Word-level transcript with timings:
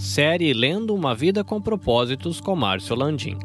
Série 0.00 0.54
Lendo 0.54 0.94
uma 0.94 1.14
Vida 1.14 1.44
com 1.44 1.60
Propósitos 1.60 2.40
com 2.40 2.56
Márcio 2.56 2.96
Landim. 2.96 3.38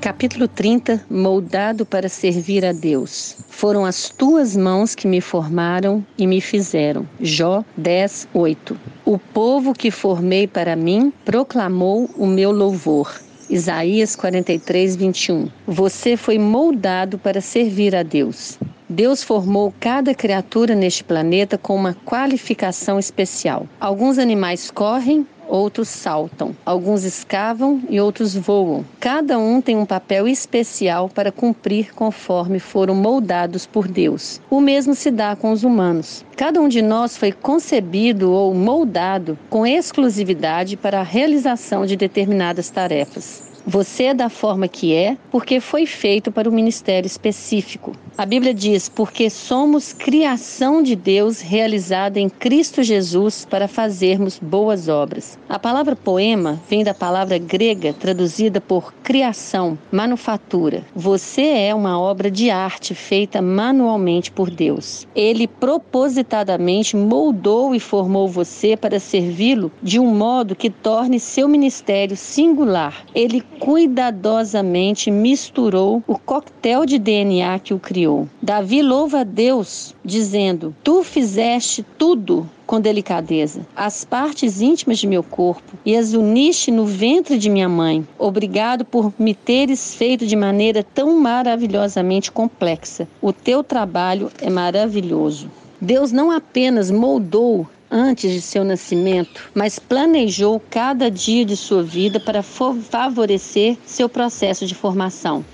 Capítulo 0.00 0.48
30 0.48 1.04
Moldado 1.10 1.84
para 1.84 2.08
servir 2.08 2.64
a 2.64 2.72
Deus. 2.72 3.36
Foram 3.50 3.84
as 3.84 4.08
tuas 4.08 4.56
mãos 4.56 4.94
que 4.94 5.06
me 5.06 5.20
formaram 5.20 6.04
e 6.16 6.26
me 6.26 6.40
fizeram. 6.40 7.06
Jó 7.20 7.62
10, 7.76 8.28
8. 8.32 8.80
O 9.04 9.18
povo 9.18 9.74
que 9.74 9.90
formei 9.90 10.46
para 10.46 10.74
mim 10.74 11.12
proclamou 11.22 12.08
o 12.16 12.26
meu 12.26 12.50
louvor. 12.50 13.20
Isaías 13.50 14.16
43, 14.16 14.96
21. 14.96 15.50
Você 15.66 16.16
foi 16.16 16.38
moldado 16.38 17.18
para 17.18 17.42
servir 17.42 17.94
a 17.94 18.02
Deus. 18.02 18.58
Deus 18.88 19.22
formou 19.22 19.72
cada 19.80 20.14
criatura 20.14 20.74
neste 20.74 21.02
planeta 21.02 21.56
com 21.56 21.74
uma 21.74 21.94
qualificação 22.04 22.98
especial. 22.98 23.66
Alguns 23.80 24.18
animais 24.18 24.70
correm, 24.70 25.26
outros 25.52 25.88
saltam. 25.88 26.56
Alguns 26.64 27.04
escavam 27.04 27.82
e 27.90 28.00
outros 28.00 28.34
voam. 28.34 28.84
Cada 28.98 29.38
um 29.38 29.60
tem 29.60 29.76
um 29.76 29.84
papel 29.84 30.26
especial 30.26 31.10
para 31.10 31.30
cumprir 31.30 31.94
conforme 31.94 32.58
foram 32.58 32.94
moldados 32.94 33.66
por 33.66 33.86
Deus. 33.86 34.40
O 34.48 34.60
mesmo 34.60 34.94
se 34.94 35.10
dá 35.10 35.36
com 35.36 35.52
os 35.52 35.62
humanos. 35.62 36.24
Cada 36.36 36.58
um 36.58 36.68
de 36.68 36.80
nós 36.80 37.16
foi 37.18 37.32
concebido 37.32 38.32
ou 38.32 38.54
moldado 38.54 39.38
com 39.50 39.66
exclusividade 39.66 40.76
para 40.76 41.00
a 41.00 41.04
realização 41.04 41.84
de 41.84 41.96
determinadas 41.96 42.70
tarefas. 42.70 43.51
Você 43.66 44.04
é 44.04 44.14
da 44.14 44.28
forma 44.28 44.66
que 44.66 44.92
é, 44.92 45.16
porque 45.30 45.60
foi 45.60 45.86
feito 45.86 46.32
para 46.32 46.48
um 46.48 46.52
ministério 46.52 47.06
específico. 47.06 47.92
A 48.18 48.26
Bíblia 48.26 48.52
diz: 48.52 48.88
porque 48.88 49.30
somos 49.30 49.92
criação 49.92 50.82
de 50.82 50.96
Deus 50.96 51.40
realizada 51.40 52.18
em 52.18 52.28
Cristo 52.28 52.82
Jesus 52.82 53.46
para 53.48 53.68
fazermos 53.68 54.38
boas 54.38 54.88
obras. 54.88 55.38
A 55.48 55.58
palavra 55.58 55.94
poema 55.94 56.60
vem 56.68 56.82
da 56.82 56.92
palavra 56.92 57.38
grega 57.38 57.92
traduzida 57.92 58.60
por 58.60 58.92
criação, 59.02 59.78
manufatura. 59.90 60.84
Você 60.94 61.42
é 61.42 61.74
uma 61.74 62.00
obra 62.00 62.30
de 62.30 62.50
arte 62.50 62.94
feita 62.94 63.40
manualmente 63.40 64.30
por 64.30 64.50
Deus. 64.50 65.06
Ele 65.14 65.46
propositadamente 65.46 66.96
moldou 66.96 67.74
e 67.74 67.80
formou 67.80 68.28
você 68.28 68.76
para 68.76 68.98
servi-lo 68.98 69.70
de 69.82 69.98
um 69.98 70.14
modo 70.14 70.56
que 70.56 70.68
torne 70.68 71.20
seu 71.20 71.48
ministério 71.48 72.16
singular. 72.16 73.04
Ele 73.14 73.40
cuidadosamente 73.62 75.08
misturou 75.08 76.02
o 76.08 76.18
coquetel 76.18 76.84
de 76.84 76.98
DNA 76.98 77.60
que 77.60 77.72
o 77.72 77.78
criou. 77.78 78.28
Davi 78.42 78.82
louva 78.82 79.20
a 79.20 79.24
Deus, 79.24 79.94
dizendo: 80.04 80.74
Tu 80.82 81.04
fizeste 81.04 81.86
tudo 81.96 82.50
com 82.66 82.80
delicadeza 82.80 83.64
as 83.76 84.04
partes 84.04 84.60
íntimas 84.60 84.98
de 84.98 85.06
meu 85.06 85.22
corpo 85.22 85.78
e 85.86 85.96
as 85.96 86.12
uniste 86.12 86.72
no 86.72 86.84
ventre 86.84 87.38
de 87.38 87.48
minha 87.48 87.68
mãe. 87.68 88.04
Obrigado 88.18 88.84
por 88.84 89.12
me 89.16 89.32
teres 89.32 89.94
feito 89.94 90.26
de 90.26 90.34
maneira 90.34 90.82
tão 90.82 91.20
maravilhosamente 91.20 92.32
complexa. 92.32 93.06
O 93.20 93.32
teu 93.32 93.62
trabalho 93.62 94.28
é 94.40 94.50
maravilhoso. 94.50 95.48
Deus 95.80 96.10
não 96.10 96.32
apenas 96.32 96.90
moldou 96.90 97.68
antes 97.92 98.32
de 98.32 98.40
seu 98.40 98.64
nascimento, 98.64 99.50
mas 99.54 99.78
planejou 99.78 100.60
cada 100.70 101.10
dia 101.10 101.44
de 101.44 101.56
sua 101.56 101.82
vida 101.82 102.18
para 102.18 102.42
favorecer 102.42 103.76
seu 103.84 104.08
processo 104.08 104.66
de 104.66 104.74
formação. 104.74 105.44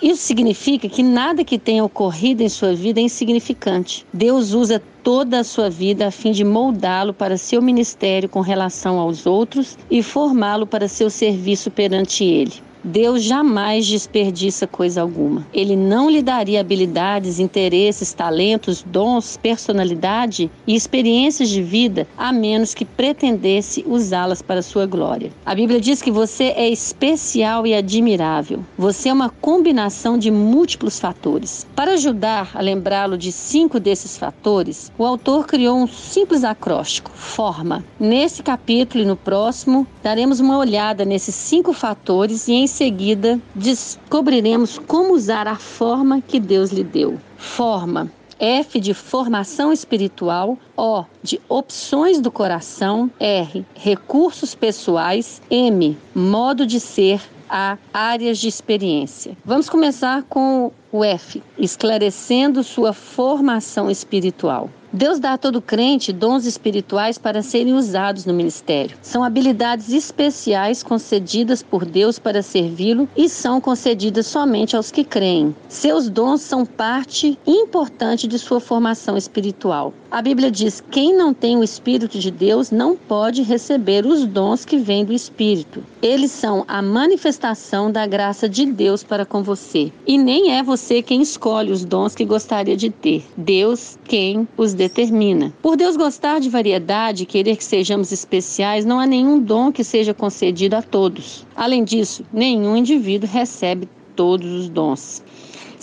Isso 0.00 0.22
significa 0.22 0.88
que 0.88 1.02
nada 1.02 1.44
que 1.44 1.58
tenha 1.58 1.82
ocorrido 1.82 2.42
em 2.42 2.48
sua 2.48 2.74
vida 2.74 3.00
é 3.00 3.04
insignificante. 3.04 4.06
Deus 4.12 4.52
usa 4.52 4.80
toda 5.02 5.40
a 5.40 5.44
sua 5.44 5.68
vida 5.68 6.06
a 6.06 6.10
fim 6.10 6.30
de 6.30 6.44
moldá-lo 6.44 7.12
para 7.12 7.36
seu 7.36 7.60
ministério 7.60 8.28
com 8.28 8.40
relação 8.40 8.98
aos 8.98 9.26
outros 9.26 9.78
e 9.90 10.02
formá-lo 10.02 10.66
para 10.66 10.88
seu 10.88 11.10
serviço 11.10 11.70
perante 11.70 12.22
Ele. 12.22 12.52
Deus 12.86 13.22
jamais 13.22 13.86
desperdiça 13.86 14.66
coisa 14.66 15.00
alguma. 15.00 15.46
Ele 15.54 15.74
não 15.74 16.10
lhe 16.10 16.20
daria 16.20 16.60
habilidades, 16.60 17.40
interesses, 17.40 18.12
talentos, 18.12 18.82
dons, 18.82 19.38
personalidade 19.38 20.50
e 20.66 20.74
experiências 20.74 21.48
de 21.48 21.62
vida 21.62 22.06
a 22.14 22.30
menos 22.30 22.74
que 22.74 22.84
pretendesse 22.84 23.82
usá-las 23.88 24.42
para 24.42 24.60
sua 24.60 24.84
glória. 24.84 25.32
A 25.46 25.54
Bíblia 25.54 25.80
diz 25.80 26.02
que 26.02 26.10
você 26.10 26.44
é 26.56 26.68
especial 26.68 27.66
e 27.66 27.74
admirável. 27.74 28.62
Você 28.76 29.08
é 29.08 29.12
uma 29.14 29.30
combinação 29.30 30.18
de 30.18 30.30
múltiplos 30.30 31.00
fatores. 31.00 31.66
Para 31.74 31.92
ajudar 31.94 32.50
a 32.54 32.60
lembrá-lo 32.60 33.16
de 33.16 33.32
cinco 33.32 33.80
desses 33.80 34.18
fatores, 34.18 34.92
o 34.98 35.06
autor 35.06 35.46
criou 35.46 35.78
um 35.78 35.86
simples 35.86 36.44
acróstico: 36.44 37.10
forma. 37.14 37.82
Nesse 37.98 38.42
capítulo 38.42 39.02
e 39.02 39.06
no 39.06 39.16
próximo, 39.16 39.86
daremos 40.02 40.38
uma 40.38 40.58
olhada 40.58 41.06
nesses 41.06 41.34
cinco 41.34 41.72
fatores 41.72 42.46
e 42.46 42.52
em 42.52 42.66
seguida, 42.74 43.40
descobriremos 43.54 44.78
como 44.78 45.14
usar 45.14 45.46
a 45.46 45.54
forma 45.56 46.20
que 46.20 46.40
Deus 46.40 46.70
lhe 46.70 46.82
deu. 46.82 47.18
Forma. 47.36 48.10
F 48.38 48.80
de 48.80 48.92
formação 48.92 49.72
espiritual, 49.72 50.58
O 50.76 51.04
de 51.22 51.40
opções 51.48 52.20
do 52.20 52.32
coração, 52.32 53.08
R 53.20 53.64
recursos 53.74 54.56
pessoais, 54.56 55.40
M 55.48 55.96
modo 56.12 56.66
de 56.66 56.80
ser, 56.80 57.22
A 57.48 57.78
áreas 57.92 58.38
de 58.38 58.48
experiência. 58.48 59.36
Vamos 59.44 59.68
começar 59.68 60.24
com 60.24 60.72
o 60.94 61.02
F, 61.02 61.42
esclarecendo 61.58 62.62
sua 62.62 62.92
formação 62.92 63.90
espiritual. 63.90 64.70
Deus 64.92 65.18
dá 65.18 65.32
a 65.32 65.38
todo 65.38 65.60
crente 65.60 66.12
dons 66.12 66.46
espirituais 66.46 67.18
para 67.18 67.42
serem 67.42 67.74
usados 67.74 68.24
no 68.24 68.32
ministério. 68.32 68.96
São 69.02 69.24
habilidades 69.24 69.92
especiais 69.92 70.84
concedidas 70.84 71.64
por 71.64 71.84
Deus 71.84 72.16
para 72.16 72.42
servi-lo 72.42 73.08
e 73.16 73.28
são 73.28 73.60
concedidas 73.60 74.28
somente 74.28 74.76
aos 74.76 74.92
que 74.92 75.02
creem. 75.02 75.52
Seus 75.68 76.08
dons 76.08 76.42
são 76.42 76.64
parte 76.64 77.36
importante 77.44 78.28
de 78.28 78.38
sua 78.38 78.60
formação 78.60 79.16
espiritual. 79.16 79.92
A 80.12 80.22
Bíblia 80.22 80.48
diz: 80.48 80.80
quem 80.92 81.12
não 81.12 81.34
tem 81.34 81.56
o 81.56 81.64
Espírito 81.64 82.16
de 82.16 82.30
Deus 82.30 82.70
não 82.70 82.96
pode 82.96 83.42
receber 83.42 84.06
os 84.06 84.24
dons 84.24 84.64
que 84.64 84.76
vêm 84.76 85.04
do 85.04 85.12
Espírito. 85.12 85.82
Eles 86.00 86.30
são 86.30 86.64
a 86.68 86.80
manifestação 86.80 87.90
da 87.90 88.06
graça 88.06 88.48
de 88.48 88.64
Deus 88.64 89.02
para 89.02 89.26
com 89.26 89.42
você. 89.42 89.92
E 90.06 90.16
nem 90.16 90.52
é 90.52 90.62
você 90.62 90.83
quem 91.02 91.22
escolhe 91.22 91.72
os 91.72 91.84
dons 91.84 92.14
que 92.14 92.24
gostaria 92.24 92.76
de 92.76 92.90
ter. 92.90 93.24
Deus 93.36 93.98
quem 94.04 94.46
os 94.56 94.74
determina. 94.74 95.52
Por 95.62 95.76
Deus 95.76 95.96
gostar 95.96 96.40
de 96.40 96.50
variedade 96.50 97.22
e 97.22 97.26
querer 97.26 97.56
que 97.56 97.64
sejamos 97.64 98.12
especiais, 98.12 98.84
não 98.84 99.00
há 99.00 99.06
nenhum 99.06 99.38
dom 99.38 99.72
que 99.72 99.82
seja 99.82 100.12
concedido 100.12 100.76
a 100.76 100.82
todos. 100.82 101.46
Além 101.56 101.82
disso, 101.84 102.24
nenhum 102.32 102.76
indivíduo 102.76 103.28
recebe 103.28 103.88
todos 104.14 104.50
os 104.50 104.68
dons. 104.68 105.22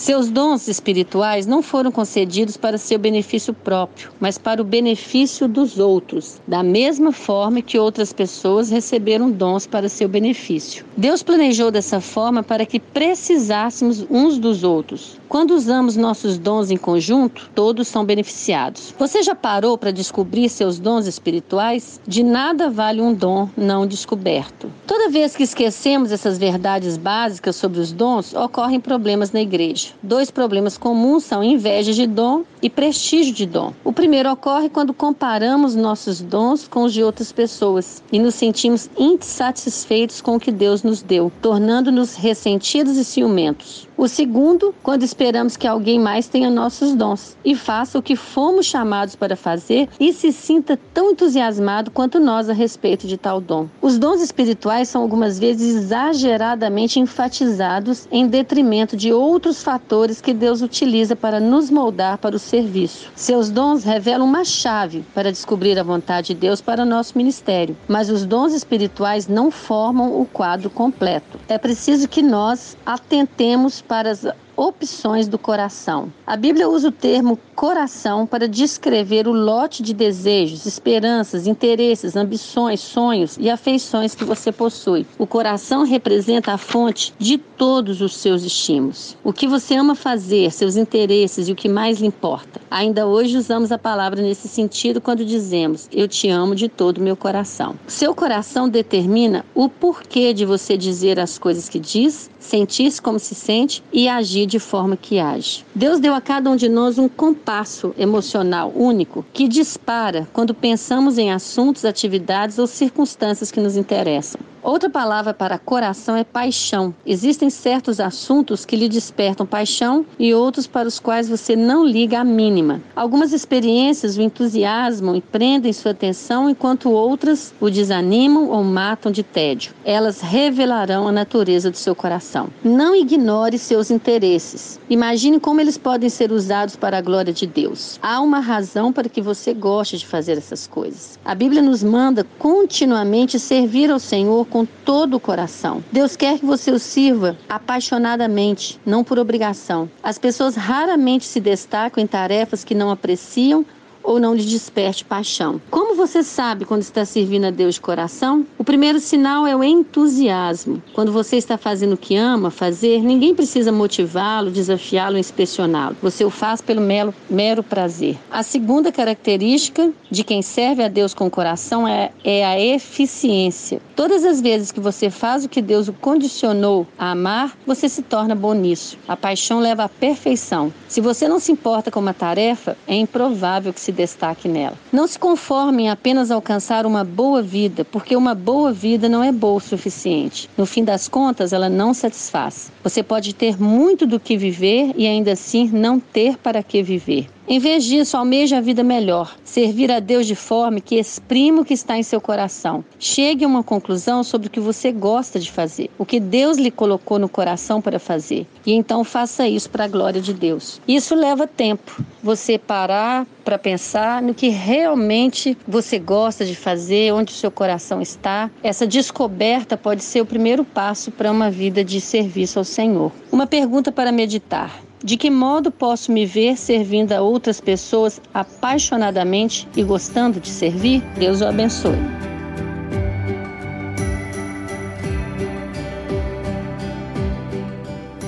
Seus 0.02 0.32
dons 0.32 0.68
espirituais 0.68 1.46
não 1.46 1.62
foram 1.62 1.92
concedidos 1.92 2.58
para 2.58 2.80
seu 2.80 2.98
benefício 2.98 3.54
próprio, 3.54 4.10
mas 4.20 4.36
para 4.36 4.60
o 4.60 4.66
benefício 4.66 5.48
dos 5.48 5.78
outros, 5.78 6.42
da 6.48 6.64
mesma 6.64 7.12
forma 7.12 7.62
que 7.62 7.78
outras 7.78 8.12
pessoas 8.12 8.72
receberam 8.72 9.30
dons 9.30 9.68
para 9.68 9.88
seu 9.88 10.10
benefício. 10.10 10.84
Deus 10.98 11.22
planejou 11.22 11.70
dessa 11.70 12.02
forma 12.02 12.42
para 12.42 12.66
que 12.66 12.80
precisássemos 12.80 14.04
uns 14.10 14.40
dos 14.40 14.64
outros. 14.64 15.22
Quando 15.30 15.52
usamos 15.52 15.96
nossos 15.96 16.40
dons 16.40 16.72
em 16.72 16.78
conjunto, 16.78 17.50
todos 17.54 17.88
são 17.88 18.04
beneficiados. 18.04 18.94
Você 18.98 19.22
já 19.22 19.36
parou 19.36 19.78
para 19.78 19.92
descobrir 19.92 20.50
seus 20.50 20.80
dons 20.80 21.06
espirituais? 21.06 22.02
De 22.08 22.24
nada 22.24 22.72
vale 22.72 23.02
um 23.02 23.14
dom 23.14 23.48
não 23.56 23.86
descoberto. 23.86 24.70
Toda 24.88 25.10
vez 25.10 25.36
que 25.36 25.44
esquecemos 25.44 26.12
essas 26.12 26.40
verdades 26.40 26.98
básicas 26.98 27.56
sobre 27.56 27.80
os 27.80 27.92
dons, 27.94 28.34
ocorrem 28.34 28.80
problemas 28.80 29.32
na 29.32 29.40
igreja. 29.40 29.91
Dois 30.02 30.32
problemas 30.32 30.78
comuns 30.78 31.24
são 31.24 31.44
inveja 31.44 31.94
de 31.94 32.08
dom 32.08 32.44
e 32.62 32.70
prestígio 32.70 33.34
de 33.34 33.46
dom. 33.46 33.74
O 33.84 33.94
primeiro 33.94 34.32
ocorre 34.32 34.70
quando 34.70 34.94
comparamos 34.94 35.76
nossos 35.76 36.22
dons 36.22 36.68
com 36.68 36.84
os 36.84 36.94
de 36.94 37.04
outras 37.04 37.32
pessoas 37.32 38.04
e 38.12 38.20
nos 38.20 38.36
sentimos 38.36 38.90
insatisfeitos 38.98 40.22
com 40.22 40.36
o 40.36 40.40
que 40.40 40.52
Deus 40.52 40.84
nos 40.84 41.02
deu, 41.02 41.32
tornando-nos 41.42 42.16
ressentidos 42.16 42.98
e 42.98 43.04
ciumentos. 43.06 43.88
O 44.02 44.08
segundo, 44.08 44.74
quando 44.82 45.04
esperamos 45.04 45.56
que 45.56 45.68
alguém 45.68 46.00
mais 46.00 46.28
tenha 46.28 46.50
nossos 46.50 46.96
dons 46.96 47.38
e 47.46 47.56
faça 47.56 48.00
o 48.00 48.02
que 48.02 48.16
fomos 48.16 48.66
chamados 48.66 49.16
para 49.16 49.36
fazer 49.36 49.88
e 50.00 50.12
se 50.12 50.32
sinta 50.32 50.76
tão 50.92 51.12
entusiasmado 51.12 51.92
quanto 51.92 52.20
nós 52.20 52.50
a 52.50 52.54
respeito 52.54 53.06
de 53.06 53.16
tal 53.16 53.40
dom. 53.40 53.68
Os 53.80 54.00
dons 54.00 54.20
espirituais 54.20 54.90
são 54.90 55.04
algumas 55.04 55.38
vezes 55.38 55.76
exageradamente 55.76 57.00
enfatizados 57.00 58.08
em 58.12 58.26
detrimento 58.26 58.98
de 58.98 59.14
outros 59.14 59.62
fatores 59.62 60.20
que 60.20 60.34
Deus 60.34 60.64
utiliza 60.64 61.16
para 61.16 61.40
nos 61.40 61.70
moldar 61.70 62.18
para 62.18 62.36
o 62.36 62.40
serviço. 62.40 63.12
Seus 63.16 63.52
dons 63.52 63.84
revelam 63.84 64.26
uma 64.26 64.44
chave 64.44 65.06
para 65.14 65.32
descobrir 65.32 65.78
a 65.78 65.84
vontade 65.84 66.30
de 66.30 66.40
Deus 66.40 66.60
para 66.60 66.84
nosso 66.84 67.16
ministério, 67.16 67.78
mas 67.88 68.10
os 68.10 68.26
dons 68.26 68.52
espirituais 68.56 69.28
não 69.28 69.52
formam 69.52 70.20
o 70.20 70.26
quadro 70.26 70.72
completo. 70.72 71.40
É 71.48 71.60
preciso 71.60 72.08
que 72.08 72.24
nós 72.24 72.76
atentemos 72.84 73.80
para 73.92 74.10
as 74.10 74.26
opções 74.56 75.28
do 75.28 75.38
coração. 75.38 76.14
A 76.26 76.38
Bíblia 76.38 76.70
usa 76.70 76.88
o 76.88 76.92
termo 76.94 77.38
coração 77.56 78.26
para 78.26 78.48
descrever 78.48 79.28
o 79.28 79.34
lote 79.34 79.84
de 79.84 79.94
desejos, 79.94 80.66
esperanças, 80.66 81.46
interesses, 81.46 82.16
ambições, 82.16 82.80
sonhos 82.80 83.38
e 83.38 83.50
afeições 83.50 84.16
que 84.16 84.24
você 84.24 84.50
possui. 84.52 85.06
O 85.18 85.28
coração 85.28 85.84
representa 85.84 86.54
a 86.54 86.58
fonte 86.58 87.14
de 87.20 87.38
todos 87.38 88.02
os 88.02 88.16
seus 88.16 88.44
estímulos. 88.44 89.18
O 89.24 89.34
que 89.34 89.48
você 89.48 89.76
ama 89.76 89.94
fazer, 89.94 90.52
seus 90.52 90.78
interesses 90.78 91.50
e 91.50 91.52
o 91.52 91.56
que 91.56 91.68
mais 91.68 92.00
lhe 92.00 92.08
importa. 92.08 92.62
Ainda 92.70 93.06
hoje 93.06 93.38
usamos 93.38 93.72
a 93.72 93.78
palavra 93.78 94.22
nesse 94.22 94.48
sentido 94.48 95.02
quando 95.02 95.26
dizemos: 95.26 95.90
Eu 95.92 96.08
te 96.08 96.30
amo 96.30 96.56
de 96.56 96.70
todo 96.70 97.00
o 97.00 97.04
meu 97.04 97.18
coração. 97.18 97.76
Seu 97.88 98.16
coração 98.16 98.70
determina 98.70 99.46
o 99.54 99.68
porquê 99.68 100.34
de 100.34 100.46
você 100.46 100.78
dizer 100.78 101.20
as 101.20 101.38
coisas 101.38 101.68
que 101.68 101.80
diz, 101.80 102.30
sentir-se 102.42 103.02
como 103.02 103.20
se 103.20 103.34
sente 103.34 103.82
e 103.94 104.10
agir 104.10 104.46
de 104.46 104.60
forma 104.60 104.98
que 104.98 105.20
age. 105.20 105.64
Deus 105.74 106.00
deu 106.00 106.14
a 106.14 106.20
cada 106.20 106.50
um 106.50 106.56
de 106.56 106.68
nós 106.68 106.98
um 106.98 107.08
compasso 107.08 107.94
emocional 107.98 108.74
único 108.76 109.24
que 109.32 109.48
dispara 109.48 110.28
quando 110.34 110.54
pensamos 110.54 111.18
em 111.18 111.32
assuntos, 111.32 111.86
atividades 111.86 112.60
ou 112.60 112.68
circunstâncias 112.68 113.52
que 113.52 113.62
nos 113.62 113.78
interessam. 113.78 114.51
Outra 114.64 114.92
palavra 114.92 115.34
para 115.34 115.58
coração 115.58 116.16
é 116.16 116.24
paixão. 116.24 116.94
Existem 117.04 117.50
certos 117.50 118.00
assuntos 118.00 118.64
que 118.64 118.76
lhe 118.76 118.88
despertam 118.88 119.44
paixão 119.44 120.06
e 120.20 120.36
outros 120.36 120.68
para 120.68 120.88
os 120.88 121.00
quais 121.00 121.28
você 121.28 121.56
não 121.56 121.84
liga 121.84 122.20
a 122.20 122.24
mínima. 122.24 122.80
Algumas 122.96 123.34
experiências 123.34 124.18
o 124.18 124.22
entusiasmam 124.22 125.16
e 125.16 125.22
prendem 125.22 125.74
sua 125.74 125.92
atenção, 125.92 126.48
enquanto 126.48 126.92
outras 126.92 127.54
o 127.60 127.72
desanimam 127.72 128.50
ou 128.50 128.64
matam 128.64 129.12
de 129.12 129.24
tédio. 129.24 129.74
Elas 129.84 130.22
revelarão 130.22 131.08
a 131.08 131.12
natureza 131.12 131.72
do 131.72 131.78
seu 131.78 131.96
coração. 131.96 132.50
Não 132.64 132.96
ignore 132.96 133.58
seus 133.58 133.90
interesses. 133.90 134.80
Imagine 134.88 135.40
como 135.40 135.60
eles 135.60 135.78
podem 135.78 136.10
ser 136.10 136.32
usados 136.32 136.76
para 136.76 137.00
a 137.00 137.02
glória 137.02 137.34
de 137.34 137.48
Deus. 137.48 138.00
Há 138.02 138.22
uma 138.22 138.40
razão 138.40 138.94
para 138.94 139.10
que 139.10 139.22
você 139.22 139.56
goste 139.56 139.98
de 139.98 140.06
fazer 140.06 140.38
essas 140.38 140.68
coisas. 140.68 141.18
A 141.26 141.34
Bíblia 141.34 141.64
nos 141.64 141.82
manda 141.82 142.24
continuamente 142.38 143.40
servir 143.40 143.90
ao 143.90 143.98
Senhor 143.98 144.46
com 144.52 144.66
todo 144.66 145.16
o 145.16 145.20
coração. 145.20 145.84
Deus 145.92 146.16
quer 146.16 146.38
que 146.38 146.46
você 146.46 146.70
o 146.72 146.78
sirva 146.78 147.38
apaixonadamente, 147.50 148.80
não 148.86 149.04
por 149.04 149.18
obrigação. 149.18 149.90
As 150.04 150.20
pessoas 150.20 150.56
raramente 150.56 151.26
se 151.26 151.40
destacam 151.40 152.04
em 152.04 152.06
tarefas 152.06 152.64
que 152.64 152.76
não 152.76 152.92
apreciam 152.92 153.66
ou 154.04 154.20
não 154.20 154.34
lhe 154.34 154.44
desperte 154.44 155.06
paixão. 155.06 155.62
Como 155.70 155.96
você 155.96 156.24
sabe 156.24 156.66
quando 156.66 156.82
está 156.82 157.06
servindo 157.06 157.46
a 157.46 157.52
Deus 157.52 157.76
de 157.76 157.82
coração? 157.82 158.46
O 158.58 158.64
primeiro 158.64 159.00
sinal 159.00 159.46
é 159.46 159.56
o 159.56 159.64
entusiasmo. 159.64 160.82
Quando 160.94 161.12
você 161.12 161.38
está 161.38 161.58
fazendo 161.58 161.94
o 161.94 161.98
que 161.98 162.16
ama 162.16 162.52
fazer, 162.52 163.02
ninguém 163.02 163.36
precisa 163.36 163.72
motivá-lo, 163.72 164.52
desafiá-lo, 164.52 165.18
inspecioná-lo. 165.18 165.96
Você 166.02 166.24
o 166.26 166.30
faz 166.30 166.62
pelo 166.62 166.82
mero, 166.82 167.14
mero 167.30 167.64
prazer. 167.64 168.18
A 168.30 168.44
segunda 168.44 168.92
característica 168.92 169.92
de 170.10 170.24
quem 170.24 170.42
serve 170.42 170.84
a 170.84 170.88
Deus 170.88 171.14
com 171.14 171.30
coração 171.30 171.88
é, 171.88 172.12
é 172.24 172.46
a 172.46 172.60
eficiência. 172.60 173.82
Todas 173.96 174.26
as 174.26 174.42
vezes 174.42 174.72
que 174.72 174.80
você 174.80 175.10
faz 175.10 175.46
o 175.46 175.50
que 175.50 175.62
Deus 175.62 175.88
o 175.88 175.94
condicionou 175.94 176.88
a 176.98 177.12
amar, 177.12 177.56
você 177.66 177.88
se 177.88 178.02
torna 178.02 178.36
bom 178.36 178.54
nisso. 178.54 178.98
A 179.08 179.16
paixão 179.16 179.60
leva 179.60 179.84
à 179.84 179.90
perfeição. 179.90 180.74
Se 180.88 181.00
você 181.00 181.28
não 181.28 181.40
se 181.40 181.52
importa 181.52 181.92
com 181.92 182.00
uma 182.00 182.14
tarefa, 182.14 182.78
é 182.88 182.96
improvável 182.96 183.72
que 183.74 183.80
se 183.80 183.91
se 183.92 183.98
destaque 183.98 184.48
nela. 184.48 184.78
Não 184.92 185.06
se 185.06 185.20
conforme 185.20 185.84
em 185.84 185.90
apenas 185.90 186.32
alcançar 186.32 186.86
uma 186.86 187.04
boa 187.04 187.42
vida, 187.42 187.84
porque 187.84 188.16
uma 188.16 188.34
boa 188.34 188.72
vida 188.72 189.10
não 189.10 189.24
é 189.24 189.32
boa 189.32 189.56
o 189.56 189.60
suficiente. 189.60 190.50
No 190.58 190.66
fim 190.66 190.84
das 190.84 191.08
contas, 191.08 191.52
ela 191.52 191.70
não 191.70 191.94
satisfaz. 191.94 192.72
Você 192.84 193.04
pode 193.04 193.36
ter 193.36 193.62
muito 193.62 194.08
do 194.08 194.20
que 194.20 194.38
viver 194.38 194.94
e 194.96 195.06
ainda 195.06 195.34
assim 195.34 195.70
não 195.72 196.00
ter 196.00 196.38
para 196.38 196.64
que 196.64 196.82
viver. 196.82 197.28
Em 197.54 197.60
vez 197.60 197.84
disso, 197.84 198.16
almeje 198.16 198.56
a 198.56 198.62
vida 198.62 198.82
melhor, 198.82 199.36
servir 199.44 199.92
a 199.92 200.00
Deus 200.00 200.26
de 200.26 200.36
forma 200.36 200.80
que 200.80 200.96
exprima 200.96 201.62
o 201.62 201.66
que 201.66 201.74
está 201.74 201.98
em 201.98 202.02
seu 202.02 202.22
coração. 202.22 202.82
Chegue 202.98 203.44
a 203.44 203.48
uma 203.50 203.62
conclusão 203.62 204.24
sobre 204.24 204.48
o 204.48 204.50
que 204.50 204.62
você 204.62 204.90
gosta 204.90 205.38
de 205.38 205.52
fazer, 205.52 205.90
o 205.98 206.06
que 206.06 206.18
Deus 206.18 206.58
lhe 206.58 206.72
colocou 206.72 207.20
no 207.20 207.28
coração 207.28 207.82
para 207.82 208.00
fazer, 208.00 208.48
e 208.66 208.72
então 208.72 209.04
faça 209.04 209.50
isso 209.50 209.70
para 209.70 209.84
a 209.84 209.90
glória 209.90 210.22
de 210.22 210.34
Deus. 210.34 210.80
Isso 210.88 211.14
leva 211.14 211.46
tempo, 211.46 212.02
você 212.24 212.58
parar 212.58 213.28
para 213.44 213.58
pensar 213.58 214.22
no 214.22 214.34
que 214.34 214.48
realmente 214.48 215.58
você 215.68 216.00
gosta 216.00 216.46
de 216.46 216.56
fazer, 216.56 217.12
onde 217.14 217.34
o 217.34 217.36
seu 217.36 217.52
coração 217.52 218.02
está. 218.02 218.50
Essa 218.64 218.88
descoberta 218.88 219.76
pode 219.76 220.06
ser 220.06 220.22
o 220.22 220.26
primeiro 220.26 220.64
passo 220.64 221.12
para 221.12 221.30
uma 221.30 221.52
vida 221.52 221.84
de 221.84 222.00
serviço 222.00 222.60
ao 222.60 222.64
Senhor. 222.64 223.12
Uma 223.32 223.48
pergunta 223.48 223.92
para 223.92 224.12
meditar. 224.12 224.82
De 225.04 225.16
que 225.16 225.30
modo 225.30 225.72
posso 225.72 226.12
me 226.12 226.26
ver 226.26 226.58
servindo 226.58 227.14
a 227.14 227.22
outras 227.22 227.62
pessoas 227.62 228.22
apaixonadamente 228.34 229.68
e 229.76 229.82
gostando 229.84 230.40
de 230.40 230.50
servir? 230.50 231.02
Deus 231.18 231.42
o 231.42 231.46
abençoe. 231.46 231.96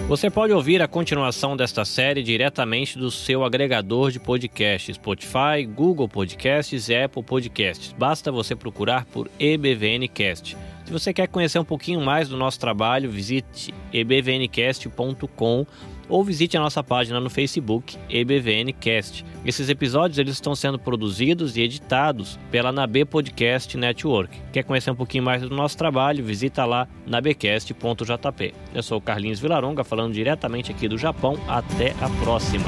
Você 0.08 0.30
pode 0.30 0.54
ouvir 0.54 0.82
a 0.82 0.88
continuação 0.88 1.58
desta 1.58 1.84
série 1.84 2.24
diretamente 2.24 2.98
do 2.98 3.12
seu 3.12 3.44
agregador 3.44 4.12
de 4.12 4.20
podcasts, 4.20 4.96
Spotify, 4.96 5.66
Google 5.68 6.08
Podcasts 6.08 6.88
e 6.88 6.96
Apple 6.96 7.24
Podcasts. 7.24 7.94
Basta 7.98 8.32
você 8.32 8.56
procurar 8.56 9.06
por 9.06 9.30
EBVNcast. 9.40 10.56
Se 10.86 10.92
você 10.92 11.14
quer 11.14 11.28
conhecer 11.28 11.60
um 11.60 11.66
pouquinho 11.66 12.02
mais 12.02 12.28
do 12.28 12.38
nosso 12.38 12.60
trabalho, 12.60 13.10
visite 13.10 13.74
ebvncast.com 13.94 15.66
ou 16.10 16.24
visite 16.24 16.58
a 16.58 16.60
nossa 16.60 16.84
página 16.84 17.20
no 17.20 17.30
Facebook 17.30 17.98
EBVNcast. 18.10 19.26
Esses 19.46 19.70
episódios 19.70 20.18
eles 20.18 20.34
estão 20.34 20.54
sendo 20.54 20.78
produzidos 20.78 21.56
e 21.56 21.62
editados 21.62 22.38
pela 22.52 22.72
NAB 22.72 23.06
Podcast 23.10 23.78
Network. 23.78 24.38
Quer 24.52 24.64
conhecer 24.64 24.92
um 24.92 24.96
pouquinho 24.96 25.24
mais 25.24 25.42
do 25.42 25.56
nosso 25.56 25.78
trabalho? 25.78 26.24
Visita 26.24 26.66
lá 26.66 26.88
nabecast.jp. 27.06 28.54
Eu 28.74 28.84
sou 28.84 28.98
o 28.98 29.02
Carlinhos 29.02 29.40
Vilaronga 29.40 29.84
falando 29.84 30.14
diretamente 30.14 30.72
aqui 30.72 30.88
do 30.88 30.98
Japão. 30.98 31.38
Até 31.48 31.92
a 32.02 32.10
próxima. 32.24 32.66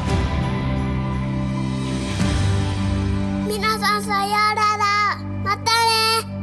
Minasan 3.48 4.02
sayonara. 4.02 5.18
Mata! 5.44 6.35